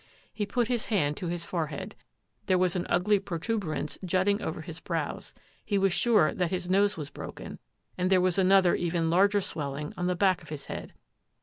He 0.33 0.47
put 0.47 0.67
his 0.67 0.87
hand 0.87 1.15
to 1.17 1.27
his 1.27 1.45
forehead. 1.45 1.93
There 2.47 2.57
was 2.57 2.75
an 2.75 2.87
ugly 2.89 3.19
protuberance 3.19 3.99
jutting 4.03 4.41
over 4.41 4.61
his 4.61 4.79
brows; 4.79 5.35
he 5.63 5.77
was 5.77 5.93
sure 5.93 6.33
that 6.33 6.49
his 6.49 6.67
nose 6.71 6.97
was 6.97 7.11
broken; 7.11 7.59
and 7.99 8.09
there 8.09 8.19
was 8.19 8.39
an 8.39 8.51
other 8.51 8.73
even 8.73 9.11
larger 9.11 9.41
swelling 9.41 9.93
on 9.97 10.07
the 10.07 10.15
back 10.15 10.41
of 10.41 10.49
his 10.49 10.65
head. 10.65 10.93